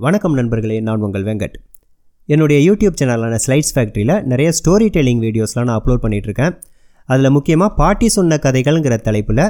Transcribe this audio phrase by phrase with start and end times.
[0.00, 1.54] வணக்கம் நண்பர்களே நான் உங்கள் வெங்கட்.
[2.28, 6.52] என்னுடைய யூடியூப் சேனலான ஸ்லைட்ஸ் ஃபேக்ட்ரியில் நிறைய ஸ்டோரி டெல்லிங் வீடியோஸ்லாம் நான் அப்லோட் பண்ணிகிட்ருக்கேன்
[7.08, 9.42] அதில் முக்கியமாக பாட்டி சொன்ன கதைகள்ங்கிற தலைப்பில்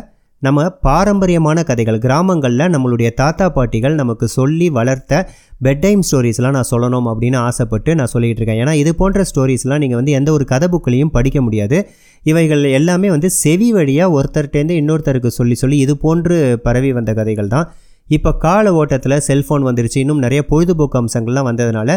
[0.43, 5.21] நம்ம பாரம்பரியமான கதைகள் கிராமங்களில் நம்மளுடைய தாத்தா பாட்டிகள் நமக்கு சொல்லி வளர்த்த
[5.66, 10.01] பெட் டைம் ஸ்டோரிஸ்லாம் நான் சொல்லணும் அப்படின்னு ஆசைப்பட்டு நான் சொல்லிகிட்டு இருக்கேன் ஏன்னா இது போன்ற ஸ்டோரிஸ்லாம் நீங்கள்
[10.01, 11.80] வந்து எந்த ஒரு கதை புக்கிலையும் படிக்க முடியாது.
[12.25, 16.39] இவைகள் எல்லாமே வந்து செவி வழியாக ஒருத்தர்கிட்டேருந்து இன்னொருத்தருக்கு சொல்லி சொல்லி இது போன்று
[16.69, 17.69] பரவி வந்த கதைகள் தான்
[18.09, 19.98] இப்போ கால ஓட்டத்தில் செல்ஃபோன் வந்துருச்சு.
[20.04, 21.90] இன்னும் நிறைய பொழுதுபோக்கு அம்சங்கள்லாம் வந்ததுனால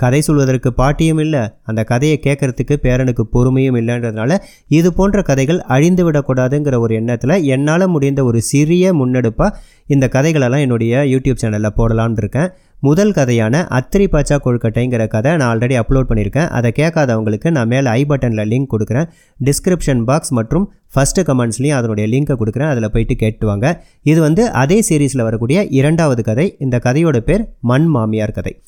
[0.00, 4.32] கதை சொல்வதற்கு பாட்டியும் இல்லை அந்த கதையை கேட்குறதுக்கு பேரனுக்கு பொறுமையும் இல்லைன்றதுனால
[4.78, 9.56] இது போன்ற கதைகள் அழிந்து விடக்கூடாதுங்கிற ஒரு எண்ணத்தில் என்னால் முடிந்த ஒரு சிறிய முன்னெடுப்பாக
[9.94, 12.48] இந்த கதைகளெல்லாம் என்னுடைய யூடியூப் சேனலில் போடலான்னு இருக்கேன்.
[12.80, 16.48] முதல் கதையான அத்திரி பாச்சா கொழுக்கட்டைங்கிற கதை நான் ஆல்ரெடி அப்லோட் பண்ணியிருக்கேன்.
[16.48, 19.08] அதை கேட்காதவங்களுக்கு நான் மேலே ஐ பட்டனில் லிங்க் கொடுக்குறேன்.
[19.44, 22.68] டிஸ்கிரிப்ஷன் பாக்ஸ் மற்றும் ஃபஸ்ட்டு கமெண்ட்ஸ்லேயும் அதனுடைய லிங்க்கை கொடுக்குறேன்.
[22.68, 23.78] அதில் போயிட்டு கேட்டுவாங்க.
[24.02, 26.56] இது வந்து அதே சீரீஸில் வரக்கூடிய இரண்டாவது கதை.
[26.58, 28.62] இந்த கதையோட பேர் மண் மாமியார் கதை.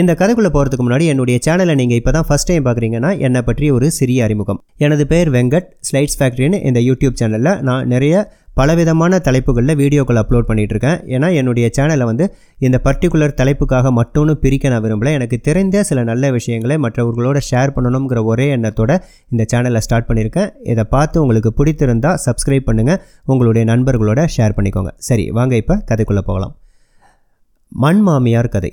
[0.00, 3.86] இந்த கதைக்குள்ளே போகிறதுக்கு முன்னாடி என்னுடைய சேனலை நீங்கள் இப்போ தான் ஃபஸ்ட் டைம் பார்க்குறீங்கன்னா என்னை பற்றி ஒரு
[3.98, 4.58] சிறிய அறிமுகம்.
[4.84, 8.14] எனது பேர் வெங்கட் ஸ்லைட்ஸ் ஃபேக்ட்ரின்னு இந்த யூடியூப் சேனலில் நான் நிறைய
[8.58, 12.24] பலவிதமான தலைப்புகளில் வீடியோக்கள் அப்லோட் பண்ணிகிட்டு இருக்கேன் ஏன்னா என்னுடைய சேனலை வந்து
[12.66, 15.12] இந்த பர்டிகுலர் தலைப்புக்காக மட்டும்னு பிரிக்க நான் விரும்பல.
[15.18, 18.92] எனக்கு தெரிந்த சில நல்ல விஷயங்களை மற்றவர்களோட ஷேர் பண்ணணுங்கிற ஒரே எண்ணத்தோட
[19.32, 20.52] இந்த சேனலை ஸ்டார்ட் பண்ணியிருக்கேன்.
[20.72, 23.00] இதை பார்த்து உங்களுக்கு பிடித்திருந்தால் சப்ஸ்கிரைப் பண்ணுங்கள்
[23.32, 24.92] உங்களுடைய நண்பர்களோட ஷேர் பண்ணிக்கோங்க.
[25.10, 26.54] சரி வாங்க இப்போ கதைக்குள்ளே போகலாம்.
[27.84, 28.72] மண் மாமியார் கதை.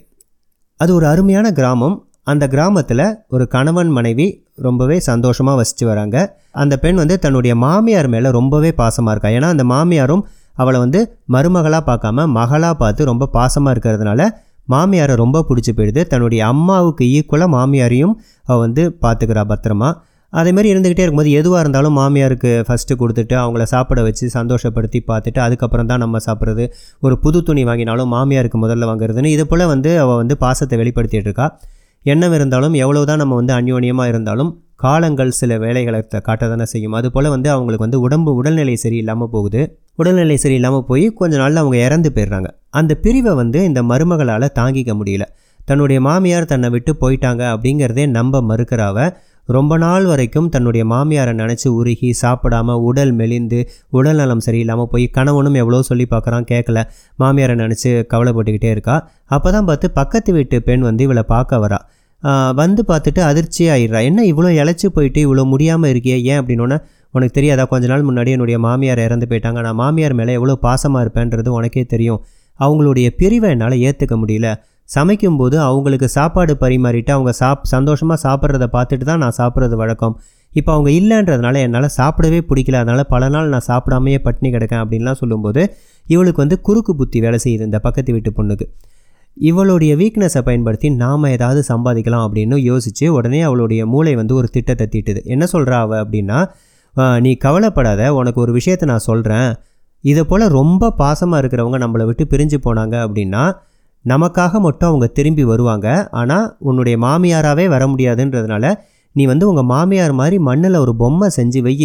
[0.81, 1.95] அது ஒரு அருமையான கிராமம்.
[2.31, 4.27] அந்த கிராமத்தில் ஒரு கணவன் மனைவி
[4.67, 6.17] ரொம்பவே சந்தோஷமாக வசித்து வராங்க.
[6.61, 9.31] அந்த பெண் வந்து தன்னுடைய மாமியார் மேலே ரொம்பவே பாசமாக இருக்கா.
[9.37, 10.23] ஏன்னா அந்த மாமியாரும்
[10.61, 10.99] அவளை வந்து
[11.33, 14.21] மருமகளாக பார்க்காம மகளாக பார்த்து ரொம்ப பாசமாக இருக்கிறதுனால
[14.73, 16.01] மாமியாரை ரொம்ப பிடிச்சி போயிடுது.
[16.11, 18.13] தன்னுடைய அம்மாவுக்கு ஈக்குவலாக மாமியாரையும்
[18.49, 19.89] அவள் வந்து பார்த்துக்கிறா பத்திரமா.
[20.33, 26.01] அதேமாதிரி இருந்துக்கிட்டே இருக்கும்போது எதுவாக இருந்தாலும் மாமியாருக்கு ஃபஸ்ட்டு கொடுத்துட்டு அவங்கள சாப்பிட வச்சு சந்தோஷப்படுத்தி பார்த்துட்டு அதுக்கப்புறம் தான்
[26.03, 26.65] நம்ம சாப்பிட்றது.
[27.05, 31.47] ஒரு புது துணி வாங்கினாலும் மாமியாருக்கு முதல்ல வாங்குறதுன்னு இது போல் வந்து அவள் வந்து பாசத்தை வெளிப்படுத்திகிட்டு இருக்கா.
[32.05, 34.51] எண்ணம் இருந்தாலும் எவ்வளோ தான் நம்ம வந்து அந்யோன்யமாக இருந்தாலும்
[34.83, 36.95] காலங்கள் சில வேலைகளை காட்ட தானே செய்யும்.
[36.99, 39.61] அதுபோல் வந்து அவங்களுக்கு வந்து உடம்பு உடல்நிலை சரியில்லாமல் போகுது.
[40.01, 42.49] உடல்நிலை சரியில்லாமல் போய் கொஞ்ச நாளில் அவங்க இறந்து போயிடுறாங்க.
[42.79, 45.25] அந்த பிரிவை வந்து இந்த மருமகளால் தாங்கிக்க முடியல.
[45.69, 48.97] தன்னுடைய மாமியார் தன்னை விட்டு போயிட்டாங்க அப்படிங்கிறதே நம்ப மறுக்கிறாவ
[49.49, 53.59] ரொம்ப நாள் வரைக்கும் தன்னுடைய மாமியாரை நினச்சி உருகி சாப்பிடாம உடல் மெலிந்து
[53.97, 56.81] உடல் நலம் சரியில்லாமல் போய் கணவனும் எவ்வளோ சொல்லி பார்க்குறான் கேட்கல
[57.19, 58.95] மாமியாரை நினச்சி கவலைப்பட்டுக்கிட்டே இருக்கா.
[59.35, 61.79] அப்போ தான் பார்த்து பக்கத்து வீட்டு பெண் வந்து இவளை பார்க்க வரா.
[62.61, 66.17] வந்து பார்த்துட்டு அதிர்ச்சி ஆயிடுறா என்ன இவ்வளோ இழைச்சி போயிட்டு இவ்வளோ முடியாமல் இருக்கியே?
[66.31, 66.77] ஏன் அப்படின்னோன்னே
[67.15, 67.63] உனக்கு தெரியாதா?
[67.71, 69.61] கொஞ்ச நாள் முன்னாடி என்னுடைய மாமியார் இறந்து போயிட்டாங்க.
[69.67, 72.21] நான் மாமியார் மேலே எவ்வளோ பாசமாக இருப்பேன்றது உனக்கே தெரியும்.
[72.59, 74.47] அவங்களுடைய பிரிவை என்னால் ஏற்றுக்க முடியல.
[74.95, 80.15] சமைக்கும்போது அவங்களுக்கு சாப்பாடு பரிமாறிட்டு அவங்க சாப் சந்தோஷமாக சாப்பிட்றத பார்த்துட்டு தான் நான் சாப்பிட்றது வழக்கம்.
[80.53, 82.79] இப்போ அவங்க இல்லைன்றதுனால என்னால் சாப்பிடவே பிடிக்கல.
[82.83, 85.61] அதனால் பல நாள் நான் சாப்பிடாமையே பட்டினி கிடக்கேன் அப்படின்லாம் சொல்லும்போது
[86.07, 88.65] இவளுக்கு வந்து குறுக்கு புத்தி வேலை செய்யுது இந்த பக்கத்து வீட்டு பொண்ணுக்கு.
[89.37, 95.21] இவளுடைய வீக்னஸை பயன்படுத்தி நாம் ஏதாவது சம்பாதிக்கலாம் அப்படின்னு யோசித்து உடனே அவளுடைய மூளை வந்து ஒரு திட்டத்தை தீட்டுது.
[95.33, 96.39] என்ன சொல்கிறா அவள் அப்படின்னா
[97.25, 98.01] நீ கவலைப்படாத.
[98.19, 99.49] உனக்கு ஒரு விஷயத்தை நான் சொல்கிறேன்
[100.03, 103.43] இதை போல் ரொம்ப பாசமாக இருக்கிறவங்க நம்மளை விட்டு பிரிஞ்சு போனாங்க அப்படின்னா
[104.05, 105.87] நமக்காக மட்டும் அவங்க திரும்பி வருவாங்க.
[106.21, 108.65] ஆனால் உன்னுடைய மாமியாராகவே வர முடியாதுன்றதுனால
[109.15, 111.75] நீ வந்து உங்கள் மாமியார் மாதிரி மண்ணில் ஒரு பொம்மை செஞ்சு வை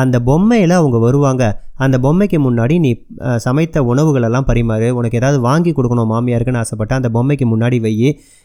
[0.00, 1.44] அந்த பொம்மையில் அவங்க வருவாங்க.
[1.84, 2.90] அந்த பொம்மைக்கு முன்னாடி நீ
[3.46, 4.88] சமைத்த உணவுகளெல்லாம் பரிமாறு.
[4.98, 7.94] உனக்கு ஏதாவது வாங்கி கொடுக்கணும் மாமியாருக்குன்னு ஆசைப்பட்ட அந்த பொம்மைக்கு முன்னாடி வை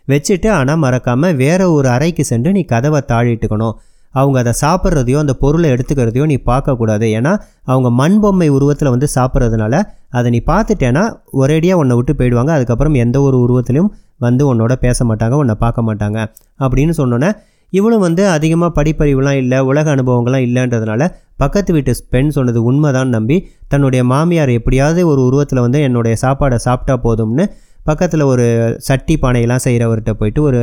[0.08, 3.76] வச்சுட்டு ஆனால் மறக்காமல் வேறு ஒரு அறைக்கு சென்று நீ கதவை தாழிட்டுக்கணும்.
[4.14, 7.06] அவங்க அதை சாப்பிட்றதையோ அந்த பொருளை எடுத்துக்கிறதையோ நீ பார்க்கக்கூடாது.
[7.18, 7.34] ஏன்னா
[7.72, 9.76] அவங்க மண் பொம்மை உருவத்தில் வந்து சாப்பிட்றதுனால
[10.18, 11.04] அதை நீ பார்த்துட்டேன்னா
[11.42, 12.52] ஒரேடியாக உன்னை விட்டு போயிடுவாங்க.
[12.58, 13.92] அதுக்கப்புறம் எந்த ஒரு உருவத்திலையும்
[14.28, 16.20] வந்து உன்னோட பேச மாட்டாங்க உன்னை பார்க்க மாட்டாங்க
[16.60, 17.32] அப்படின்னு சொன்னோன்னே
[17.74, 21.04] இவளும் வந்து அதிகமாக படிப்பறிவுலாம் இல்லை உலக அனுபவங்கள்லாம் இல்லைன்றதுனால
[21.38, 23.38] பக்கத்து வீட்டு பெண் சொன்னது உண்மைதான் நம்பி
[23.68, 27.46] தன்னுடைய மாமியார் எப்படியாவது ஒரு உருவத்தில் வந்து என்னுடைய சாப்பாடை சாப்பிட்டா போதும்னு
[27.84, 28.46] பக்கத்தில் ஒரு
[28.88, 30.60] சட்டி பானையெல்லாம் செய்கிறவர்கிட்ட போயிட்டு ஒரு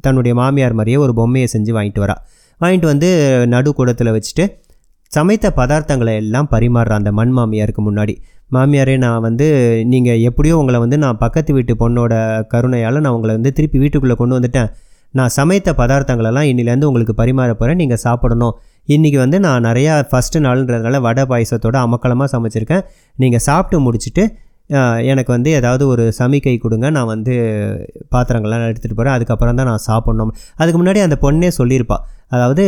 [0.00, 2.16] தன்னுடைய மாமியார் மாதிரியே ஒரு பொம்மையை செஞ்சு வாங்கிட்டு வரா.
[2.60, 3.08] வாங்கிட்டு வந்து
[3.54, 4.44] நடு கூடத்தில் வச்சுட்டு
[5.12, 8.14] சமைத்த பதார்த்தங்களை எல்லாம் பரிமாறுற அந்த மண் மாமியாருக்கு முன்னாடி.
[8.54, 9.46] மாமியாரே நான் வந்து
[9.92, 12.12] நீங்கள் எப்படியோ உங்களை வந்து நான் பக்கத்து வீட்டு பொண்ணோட
[12.52, 14.68] கருணையால் நான் உங்களை வந்து திருப்பி வீட்டுக்குள்ளே கொண்டு வந்துட்டேன்.
[15.14, 18.54] நான் சமைத்த பதார்த்தங்களெல்லாம் இன்னிலேருந்து உங்களுக்கு பரிமாற போகிறேன் நீங்கள் சாப்பிடணும்.
[18.94, 22.84] இன்றைக்கி வந்து நான் நிறையா ஃபஸ்ட்டு நாளுன்றதுனால வடை பாயசத்தோட அமக்கலமாக சமைச்சிருக்கேன்.
[23.22, 24.24] நீங்கள் சாப்பிட்டு முடிச்சுட்டு
[25.10, 27.34] எனக்கு வந்து ஏதாவது ஒரு சமிக்கை கொடுங்க நான் வந்து
[28.14, 30.32] பாத்திரங்கள்லாம் எடுத்துகிட்டு போகிறேன் அதுக்கப்புறம் தான் நான் சாப்பிட்ணும்.
[30.60, 31.98] அதுக்கு முன்னாடி அந்த பொண்ணே சொல்லியிருப்பா.
[32.30, 32.64] அதாவது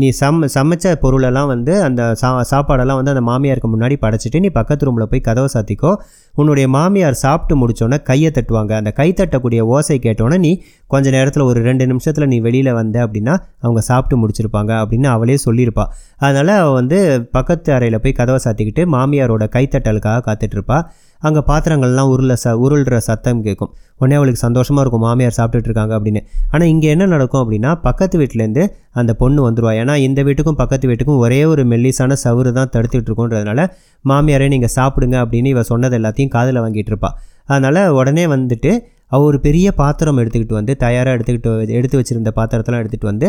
[0.00, 4.86] நீ சம் சமைச்ச பொருளெல்லாம் வந்து அந்த சா சாப்பாடெல்லாம் வந்து அந்த மாமியாருக்கு முன்னாடி படைச்சிட்டு நீ பக்கத்து
[4.86, 5.92] ரூமில் போய் கதவை சாத்திக்கோ.
[6.34, 8.72] உன்னுடைய மாமியார் சாப்பிட்டு முடித்தோன்னே கையை தட்டுவாங்க.
[8.80, 10.52] அந்த கை தட்டக்கூடிய ஓசை கேட்டோன்னே நீ
[10.86, 15.90] கொஞ்ச நேரத்தில் ஒரு ரெண்டு நிமிஷத்தில் நீ வெளியில் வந்த அப்படின்னா அவங்க சாப்பிட்டு முடிச்சிருப்பாங்க அப்படின்னு அவளே சொல்லியிருப்பாள்
[16.18, 16.98] அதனால் அவள் வந்து
[17.30, 20.84] பக்கத்து அறையில் போய் கதவை சாத்திக்கிட்டு மாமியாரோட கைத்தட்டலுக்காக காத்துட்ருப்பாள்
[21.26, 23.70] அங்கே பாத்திரங்கள்லாம் உருள ச உருள்ற சத்தம் கேட்கும்
[24.00, 26.20] உடனே அவளுக்கு சந்தோஷமாக இருக்கும் மாமியார் சாப்பிட்டுட்டு இருக்காங்க அப்படின்னு.
[26.52, 28.64] ஆனால் இங்கே என்ன நடக்கும் அப்படின்னா பக்கத்து வீட்டிலேருந்து
[29.00, 33.62] அந்த பொண்ணு வந்துடுவா ஏன்னா இந்த வீட்டுக்கும் பக்கத்து வீட்டுக்கும் ஒரே ஒரு மெல்லிசான சவுறு தான் தடுத்துட்டு இருக்கோன்றதுனால
[34.04, 37.10] மாமியாரே நீங்கள் சாப்பிடுங்க அப்படின்னு இவ சொன்னது எல்லாத்தையும் காதில் வாங்கிட்டு இருப்பா.
[37.50, 38.70] அதனால் உடனே வந்துட்டு
[39.14, 41.50] அவள் ஒரு பெரிய பாத்திரம் எடுத்துக்கிட்டு வந்து தயாராக எடுத்துக்கிட்டு
[41.80, 43.28] எடுத்து வச்சுருந்த பாத்திரத்தெல்லாம் எடுத்துகிட்டு வந்து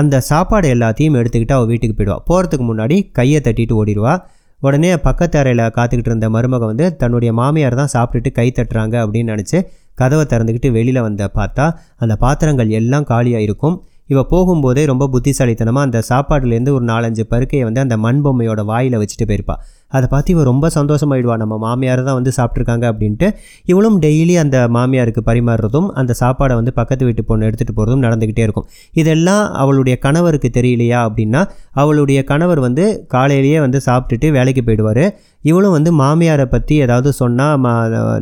[0.00, 4.14] அந்த சாப்பாடு எல்லாத்தையும் எடுத்துக்கிட்டு அவள் வீட்டுக்கு போயிடுவாள் போகிறதுக்கு முன்னாடி கையை தட்டிட்டு ஓடிடுவா.
[4.62, 9.58] உடனே பக்கத்து அறையில் காத்துக்கிட்டு இருந்த மருமக வந்து தன்னுடைய மாமியார் தான் சாப்பிட்டுட்டு கை தட்டுறாங்க அப்படின்னு நினச்சி
[9.94, 11.66] கதவை திறந்துக்கிட்டு வெளியில் வந்த பார்த்தா
[11.96, 13.76] அந்த பாத்திரங்கள் எல்லாம் காலியாக இருக்கும்.
[14.06, 19.26] இவள் போகும்போதே ரொம்ப புத்திசாலித்தனமாக அந்த சாப்பாடுலேருந்து ஒரு நாலஞ்சு பருக்கையை வந்து அந்த மண் பொம்மையோட வாயில் வச்சுட்டு
[19.26, 19.60] போயிருப்பாள்
[19.92, 21.36] அதை பார்த்து இவன் ரொம்ப சந்தோஷமாயிடுவா.
[21.36, 23.28] நம்ம மாமியார் தான் வந்து சாப்பிட்ருக்காங்க அப்படின்ட்டு
[23.64, 28.66] இவளும் டெய்லி அந்த மாமியாருக்கு பரிமாறுறதும் அந்த சாப்பாடை வந்து பக்கத்து வீட்டு பொண்ணு எடுத்துகிட்டு போகிறதும் நடந்துக்கிட்டே இருக்கும்.
[29.02, 31.42] இதெல்லாம் அவளுடைய கணவருக்கு தெரியலையா அப்படின்னா
[31.82, 35.04] அவளுடைய கணவர் வந்து காலையிலேயே வந்து சாப்பிட்டுட்டு வேலைக்கு போயிடுவார்.
[35.44, 37.72] இவளும் வந்து மாமியாரை பற்றி ஏதாவது சொன்னால் மா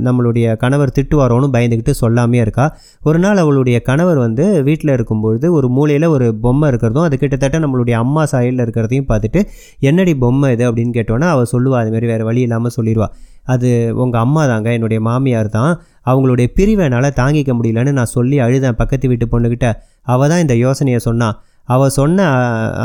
[0.06, 2.66] நம்மளுடைய கணவர் திட்டுவாரோன்னு பயந்துக்கிட்டு சொல்லாமே இருக்கா.
[3.02, 7.96] ஒரு நாள் அவளுடைய கணவர் வந்து வீட்டில் இருக்கும்பொழுது ஒரு மூலையில் ஒரு பொம்மை இருக்கிறதும் அது கிட்டத்தட்ட நம்மளுடைய
[8.04, 9.40] அம்மா சாயலில் இருக்கிறதையும் பார்த்துட்டு
[9.88, 10.64] என்னடி பொம்மை இது?
[10.70, 13.08] அப்படின்னு கேட்டோன்னா அவள் சொல்லுவாள் அதுமாரி வேறு வழி இல்லாமல் சொல்லிடுவா
[13.54, 13.70] அது
[14.02, 15.72] உங்கள் அம்மா தாங்க என்னுடைய மாமியார் தான்.
[16.10, 19.68] அவங்களுடைய பிரிவை என்னால் தாங்கிக்க முடியலன்னு நான் சொல்லி அழுதேன் பக்கத்து வீட்டு பொண்ணுக்கிட்ட
[20.14, 21.36] அவள் தான் இந்த யோசனையை சொன்னான்
[21.68, 22.24] அவள் சொன்ன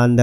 [0.01, 0.21] அந்த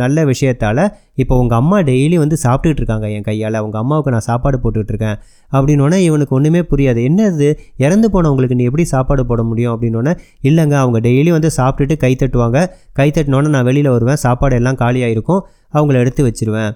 [0.00, 0.80] நல்ல விஷயத்தால்
[1.22, 3.56] இப்போ உங்கள் அம்மா டெய்லி வந்து சாப்பிட்டுக்கிட்டு இருக்காங்க என் கையால்.
[3.60, 5.18] அவங்க அம்மாவுக்கு நான் சாப்பாடு போட்டுட்டு இருக்கேன்.
[5.52, 7.00] அப்படின்னோடனே இவனுக்கு ஒன்றுமே புரியாது.
[7.08, 7.48] என்னது?
[7.84, 9.72] இறந்து போனவங்களுக்கு நீ எப்படி சாப்பாடு போட முடியும்?
[9.74, 10.14] அப்படின்னோடனே
[10.50, 12.60] இல்லைங்க அவங்க டெய்லி வந்து சாப்பிட்டுட்டு கை தட்டுவாங்க.
[13.00, 14.20] கை தட்டினோன்னே நான் வெளியில் வருவேன்.
[14.26, 15.42] சாப்பாடு எல்லாம் காலியாக இருக்கும்
[15.74, 16.72] அவங்கள எடுத்து வச்சுருவேன்.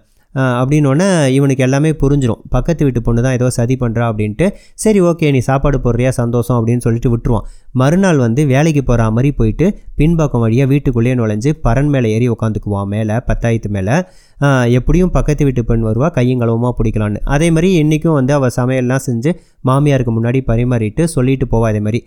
[0.61, 4.47] அப்படின்னோடனே இவனுக்கு எல்லாமே புரிஞ்சிடும் பக்கத்து வீட்டு பொண்ணு தான் ஏதோ சதி பண்ணுறா அப்படின்ட்டு
[4.85, 6.09] சரி ஓகே நீ சாப்பாடு போடுறியா?
[6.09, 7.47] சந்தோஷம் அப்படின்னு சொல்லிட்டு விட்டுருவான்.
[7.73, 9.67] மறுநாள் வந்து வேலைக்கு போகிற மாதிரி போயிட்டு
[9.97, 13.97] பின்பக்கம் வழியாக வீட்டுக்குள்ளேயே நுழைஞ்சு பரன் மேலே ஏறி உட்காந்துக்குவான் மேலே பத்தாயிரத்து மேலே.
[14.79, 17.21] எப்படியும் பக்கத்து வீட்டு பெண் வருவா கையும் களவுமா பிடிக்கலான்னு.
[17.35, 19.31] அதே மாதிரி இன்றைக்கும் வந்து அவள் சமையல்லாம் செஞ்சு
[19.69, 22.01] மாமியாருக்கு முன்னாடி பரிமாறிட்டு சொல்லிட்டு போவா அதே மாதிரி.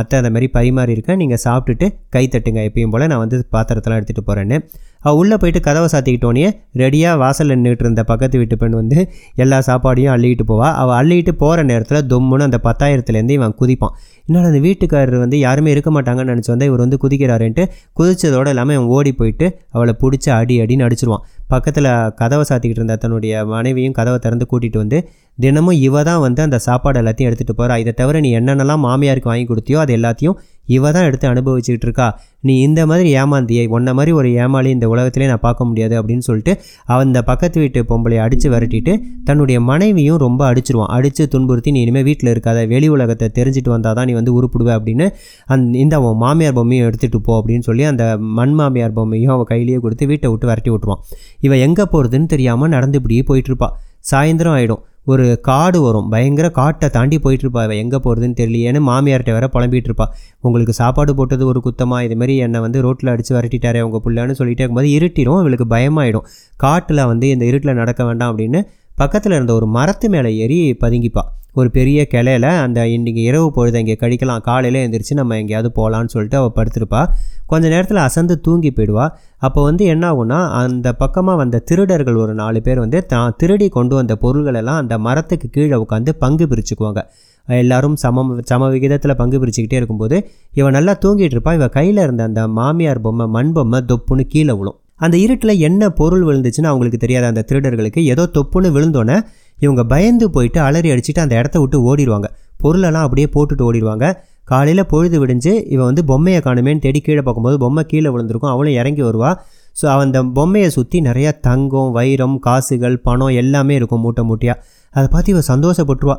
[0.00, 4.58] அத்தை அதை மாதிரி பரிமாறியிருக்கேன் நீங்கள் சாப்பிட்டுட்டு கை தட்டுங்க எப்பயும் போல் நான் வந்து பாத்திரத்தெல்லாம் எடுத்துகிட்டு போகிறேன்னு
[5.06, 6.46] அவள் உள்ளே போயிட்டு கதவை சாத்திக்கிட்டோன்னே
[6.80, 8.98] ரெடியாக வாசலில் நின்றுட்டு இருந்த பக்கத்து வீட்டு பெண் வந்து
[9.42, 10.68] எல்லா சாப்பாடையும் அள்ளிக்கிட்டு போவா.
[10.82, 13.94] அவள் அள்ளிக்கிட்டு போகிற நேரத்தில் தொம்முன்னு அந்த பத்தாயிரத்துலேருந்து இவன் குதிப்பான்.
[14.28, 17.64] இன்னொன்று அந்த வீட்டுக்காரர் வந்து யாருமே இருக்க மாட்டாங்கன்னு நினச்சி வந்தால் இவர் வந்து குதிக்கிறாருன்ட்டு
[17.98, 21.22] குதிச்சதோடு எல்லாமே அவன் ஓடி போயிட்டு அவளை பிடிச்சி அடி அடின்னு அடிச்சிருவான்.
[21.48, 21.88] பக்கத்தில்
[22.20, 24.98] கதவை சாத்திக்கிட்டு இருந்த தன்னுடைய மனைவியும் கதவை திறந்து கூட்டிகிட்டு வந்து
[25.38, 29.46] தினமும் இவ தான் வந்து அந்த சாப்பாடு எல்லாத்தையும் எடுத்துகிட்டு போகிறா இதை தவிர நீ என்னென்னலாம் மாமியாருக்கு வாங்கி
[29.48, 30.36] கொடுத்தியோ அது எல்லாத்தையும்
[30.74, 32.06] இவ தான் எடுத்து அனுபவிச்சுக்கிட்டு இருக்கா
[32.40, 36.52] நீ இந்த மாதிரி ஏமாந்தியை உன்ன மாதிரி ஒரு ஏமாளி இந்த உலகத்திலே நான் பார்க்க முடியாது அப்படின்னு சொல்லிட்டு
[36.92, 38.92] அவன் இந்த பக்கத்து வீட்டு பொம்பளை அடித்து விரட்டிட்டு
[39.24, 40.92] தன்னுடைய மனைவியும் ரொம்ப அடிச்சிருவான்.
[40.96, 45.08] அடித்து துன்புறுத்தி நீ இனிமேல் வீட்டில் இருக்காத வெளி உலகத்தை தெரிஞ்சுட்டு வந்தால் தான் நீ வந்து உருப்பிடுவ அப்படின்னு
[45.54, 48.04] அந் இந்த அவன் மாமியார் பொம்மையும் எடுத்துகிட்டு போ அப்படின்னு சொல்லி அந்த
[48.38, 51.02] மண் மாமியார் பொம்மையும் அவள் கையிலேயே கொடுத்து வீட்டை விட்டு விரட்டி விட்டுருவான்.
[51.40, 53.70] இவன் எங்கே போகிறதுன்னு தெரியாமல் நடந்து இப்படியே போயிட்டுருப்பா.
[54.12, 56.08] சாயந்தரம் ஆகிடும் ஒரு காடு வரும்.
[56.12, 57.62] பயங்கர காட்டை தாண்டி போயிட்டுருப்பா.
[57.66, 60.06] இவன் எங்கே போகிறதுன்னு தெரியலையேன்னு மாமியார்கிட்ட வேற புலம்பிகிட்டு இருப்பா
[60.46, 64.90] உங்களுக்கு சாப்பாடு போட்டது ஒரு குத்தமாக இதுமாரி என்னை வந்து ரோட்டில் அடித்து விரட்டிட்டாரே அவங்க பிள்ளைன்னு சொல்லிட்டே இருக்கும்போது
[64.96, 66.26] இருட்டிடும் இவளுக்கு பயமாயிடும்.
[66.64, 68.62] காட்டில் வந்து இந்த இருட்டில் நடக்க வேண்டாம் அப்படின்னு
[69.02, 71.22] பக்கத்தில் இருந்த ஒரு மரத்து மேலே ஏறி பதுங்கிப்பா.
[71.60, 74.40] ஒரு பெரிய கிளையில அந்த இன்றைக்கி இரவு பொழுது இங்கே கழிக்கலாம்.
[74.48, 77.08] காலையில் எழுந்திரிச்சு நம்ம எங்கேயாவது போகலான்னு சொல்லிட்டு அவள் படுத்திருப்பாள்
[77.52, 79.06] கொஞ்ச நேரத்தில் அசந்து தூங்கி போயிடுவா.
[79.46, 83.94] அப்போ வந்து என்ன ஆகும்னா அந்த பக்கமாக வந்த திருடர்கள் ஒரு நாலு பேர் வந்து தான் திருடி கொண்டு
[83.98, 87.02] வந்த பொருள்களெல்லாம் அந்த மரத்துக்கு கீழே உட்காந்து பங்கு பிரிச்சுக்குவாங்க.
[87.48, 90.16] எல்லாரும் சமம் சம விகிதத்தில் பங்கு பிரிச்சுக்கிட்டே இருக்கும்போது
[90.60, 91.52] இவன் நல்லா தூங்கிட்டு இருப்பா.
[91.58, 94.78] இவன் கையில் இருந்த அந்த மாமியார் பொம்மை மண் பொம்மை தொப்புன்னு கீழே விழும்.
[95.04, 97.26] அந்த இருட்டில் என்ன பொருள் விழுந்துச்சுன்னு அவங்களுக்கு தெரியாத.
[97.32, 99.16] அந்த திருடர்களுக்கு ஏதோ தொப்புன்னு விழுந்தோன்னே
[99.64, 102.28] இவங்க பயந்து போயிட்டு அலறி அடிச்சுட்டு அந்த இடத்த விட்டு ஓடிடுவாங்க.
[102.62, 104.06] பொருளெல்லாம் அப்படியே போட்டுட்டு ஓடிடுவாங்க.
[104.50, 108.52] காலையில் பொழுது விடிஞ்சு இவன் வந்து பொம்மையை காணுமேன்னு தேடி கீழே பார்க்கும்போது பொம்மை கீழே விழுந்திருக்கும்.
[108.54, 109.30] அவளும் இறங்கி வருவா.
[109.76, 114.62] ஸோ அந்த பொம்மையை சுற்றி நிறையா தங்கம் வைரம் காசுகள் பணம் எல்லாமே இருக்கும் மூட்டை மூட்டையாக
[114.94, 116.16] அதை பார்த்து இவன் சந்தோஷப்பட்டுருவா.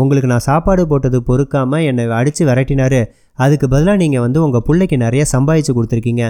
[0.00, 3.00] உங்களுக்கு நான் சாப்பாடு போட்டது பொறுக்காமல் என்னை அடித்து விரட்டினாரு.
[3.44, 6.24] அதுக்கு பதிலாக நீங்கள் வந்து உங்கள் பிள்ளைக்கு நிறைய சம்பாதிச்சு கொடுத்துருக்கீங்க.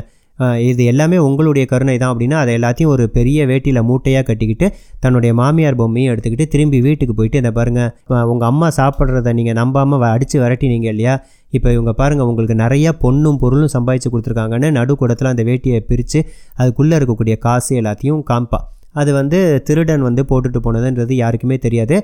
[0.58, 5.76] இது எல்லாமே உங்களுடைய கருணை தான் அப்படின்னா அதை எல்லாத்தையும் ஒரு பெரிய வேட்டியில் மூட்டையாக கட்டிக்கிட்டு தன்னுடைய மாமியார்
[5.76, 7.90] பொம்மையும் எடுத்துக்கிட்டு திரும்பி வீட்டுக்கு போயிட்டு இந்த பாருங்கள்
[8.24, 11.22] உங்கள் அம்மா சாப்பிட்றத நீங்கள் நம்பாமல் அடித்து விரட்டினீங்க இல்லையா?
[11.52, 16.24] இப்போ இவங்க பாருங்கள் உங்களுக்கு நிறைய பொண்ணும் பொருளும் சம்பாதிச்சு கொடுத்துருக்காங்கன்னு நடுக்கூடத்தில் அந்த வேட்டியை பிரித்து
[16.56, 18.60] அதுக்குள்ளே இருக்கக்கூடிய காசு எல்லாத்தையும் காமிப்பா
[18.94, 21.96] அது வந்து திருடன் வந்து போட்டுட்டு போனதுன்றது யாருக்குமே தெரியாது.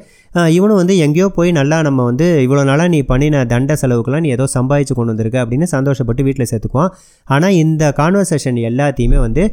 [0.57, 4.49] இவனும் வந்து எங்கேயோ போய் நல்லா நம்ம வந்து இவ்வளோ நாளாக நீ பண்ணின தண்ட செலவுக்கெல்லாம் நீ ஏதோ
[4.57, 6.93] சம்பாதிச்சு கொண்டு வந்திருக்க அப்படின்னு சந்தோஷப்பட்டு வீட்டில் சேர்த்துக்குவான்.
[7.29, 9.45] ஆனால் இந்த கான்வர்சேஷன் எல்லாத்தையுமே வந்து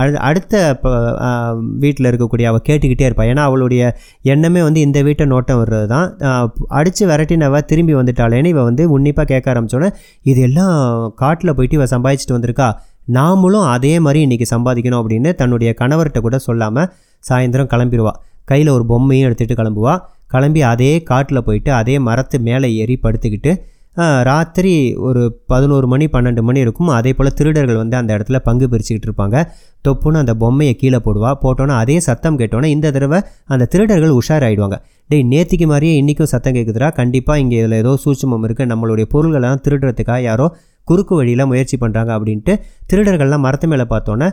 [0.00, 0.54] அடு அடுத்த
[1.82, 3.82] வீட்டில் இருக்கக்கூடிய அவள் கேட்டுக்கிட்டே இருப்பாள் ஏன்னா அவளுடைய
[4.32, 6.06] எண்ணமே வந்து இந்த வீட்டை நோட்டம் வர்றது தான்
[6.78, 9.90] அடித்து விரட்டினவ திரும்பி வந்துட்டாளேன்னு இவள் வந்து உன்னிப்பாக கேட்க ஆரம்பித்தோன்னே
[10.32, 10.76] இது எல்லாம்
[11.22, 12.68] காட்டில் போயிட்டு இவள் சம்பாதிச்சிட்டு வந்திருக்கா?
[13.08, 16.88] நாமளும் அதே மாதிரி இன்றைக்கி சம்பாதிக்கணும் அப்படின்னு தன்னுடைய கணவர்கிட்ட கூட சொல்லாமல்
[17.24, 18.12] சாயந்தரம் கிளம்பிடுவா
[18.50, 19.92] கையில் ஒரு பொம்மையும் எடுத்துகிட்டு கிளம்புவா.
[20.32, 23.52] கிளம்பி அதே காட்டில் போயிட்டு அதே மரத்து மேலே ஏறி படுத்துக்கிட்டு
[24.28, 24.72] ராத்திரி
[25.06, 26.90] ஒரு பதினோரு மணி பன்னெண்டு மணி இருக்கும்.
[26.98, 29.36] அதே போல் திருடர்கள் வந்து அந்த இடத்துல பங்கு பிரிச்சுக்கிட்டு இருப்பாங்க.
[29.86, 31.30] தொப்புன்னு அந்த பொம்மையை கீழே போடுவா.
[31.42, 33.18] போட்டோன்னே அதே சத்தம் கேட்டோன்னே இந்த தடவை
[33.54, 34.78] அந்த திருடர்கள் உஷாராயிடுவாங்க.
[35.10, 40.20] டேய் நேத்திக்கு மாதிரியே இன்றைக்கும் சத்தம் கேட்குதுரா கண்டிப்பாக இங்கே இதில் ஏதோ சூட்சமம் இருக்குது நம்மளுடைய பொருள்களெல்லாம் திருடுறதுக்காக
[40.30, 40.46] யாரோ
[40.88, 42.54] குறுக்கு வழியில் முயற்சி பண்ணுறாங்க அப்படின்ட்டு
[42.90, 44.28] திருடர்கள்லாம் மரத்து மேலே பார்த்தோன்னே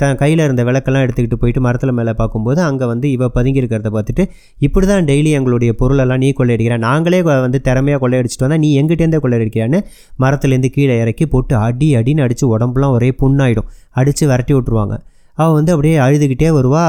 [0.00, 4.22] தன் கையில் இருந்த விளக்கெல்லாம் எடுத்துக்கிட்டு போயிட்டு மரத்தில் மேலே பார்க்கும்போது அங்கே வந்து இவ பதுங்கியிருக்கிறத பார்த்துட்டு
[4.58, 6.76] இப்படி தான் டெய்லி எங்களுடைய பொருளெல்லாம் நீ கொள்ளையடிக்கிற.
[6.86, 9.80] நாங்களே வந்து திறமையாக கொள்ளையடிச்சிட்டு வந்தால் நீ எங்கிட்டேருந்தே கொள்ளையடிக்கியான்னு
[10.18, 13.68] மரத்துலேருந்து கீழே இறக்கி போட்டு அடி அடின்னு அடித்து உடம்புலாம் ஒரே புண்ணாயிடும்.
[13.96, 14.96] அடித்து விரட்டி விட்ருவாங்க
[15.38, 16.82] அவள் வந்து அப்படியே அழுதுகிட்டே வருவா.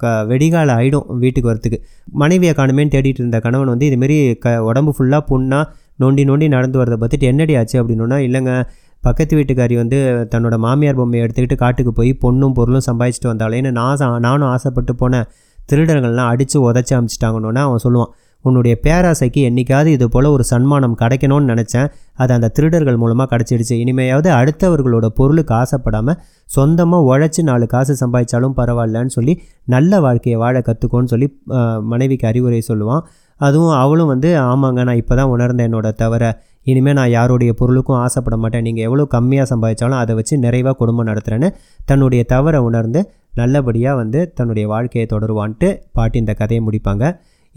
[0.00, 1.78] க வெடிகால ஆகிடும் வீட்டுக்கு வரத்துக்கு
[2.22, 5.64] மனைவியை காணுமேன்னு தேடிட்டு இருந்த கணவன் வந்து இதுமாரி க உடம்பு ஃபுல்லாக புண்ணாக
[5.96, 8.64] நொண்டி நொண்டி நடந்து வரதை பார்த்துட்டு என்னடி ஆச்சு அப்படின்னா இல்லைங்க
[9.00, 14.18] பக்கத்து வீட்டுக்காரி வந்து தன்னோட மாமியார் பொம்மையை எடுத்துக்கிட்டு காட்டுக்கு போய் பொண்ணும் பொருளும் சம்பாதிச்சிட்டு வந்தாலேன்னு நான் சா-
[14.18, 15.28] நானும் ஆசைப்பட்டு போன
[15.72, 18.10] திருடர்கள்லாம் அடித்து உதச்சி அமிச்சிட்டாங்கன்னொன்னே அவன் சொல்லுவான்.
[18.42, 21.88] உன்னுடைய பேராசைக்கு என்னைக்காவது இது போல் ஒரு சன்மானம் கிடைக்கணும்னு நினச்சேன்.
[22.14, 23.72] அது அந்த திருடர்கள் மூலமாக கிடச்சிடுச்சு.
[23.72, 31.04] இனிமையாவது அடுத்தவர்களோட பொருளுக்கு ஆசைப்படாமல் சொந்தமாக உழைச்சி நாலு காசு சம்பாதிச்சாலும் பரவாயில்லன்னு சொல்லி நல்ல வாழ்க்கையை வாழ கற்றுக்கோன்னு
[31.04, 31.40] சொல்லி
[31.82, 33.00] மனைவிக்கு அறிவுரை சொல்லுவான்.
[33.40, 36.24] அதுவும் அவளும் வந்து ஆமாங்க நான் இப்போ தான் உணர்ந்தேன் என்னோட தவிர
[36.66, 38.64] இனிமேல் நான் யாருடைய பொருளுக்கும் ஆசைப்பட மாட்டேன்.
[38.66, 41.48] நீங்கள் எவ்வளோ கம்மியாக சம்பாதிச்சாலும் அதை வச்சு நிறைவாக குடும்பம் நடத்துகிறேன்னு
[41.90, 43.00] தன்னுடைய தவறை உணர்ந்து
[43.40, 47.04] நல்லபடியாக வந்து தன்னுடைய வாழ்க்கையை தொடருவான்ட்டு பாட்டி இந்த கதையை முடிப்பாங்க.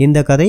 [0.05, 0.47] இந்த கதை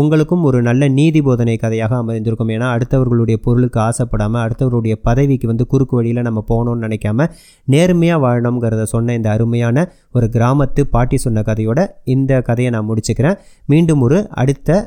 [0.00, 2.50] உங்களுக்கும் ஒரு நல்ல நீதி போதனை கதையாக அமைந்திருக்கும்.
[2.54, 7.28] ஏன்னா அடுத்தவர்களுடைய பொருளுக்கு ஆசைப்படாமல் அடுத்தவர்களுடைய பதவிக்கு வந்து குறுக்கு வழியில் நம்ம போகணும்னு நினைக்காம
[7.74, 11.80] நேர்மையாக வாழணுங்கிறத சொன்ன இந்த அருமையான ஒரு கிராமத்து பாட்டி சொன்ன கதையோட
[12.14, 13.38] இந்த கதையை நான் முடிச்சுக்கிறேன்.
[13.72, 14.80] மீண்டும் ஒரு அடுத்த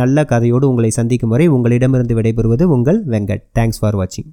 [0.00, 3.44] நல்ல கதையோடு உங்களை சந்திக்கும் வரை உங்களிடமிருந்து விடைபெறுவது உங்கள் வெங்கட்.
[3.58, 4.30] தேங்க்ஸ் ஃபார் வாட்சிங்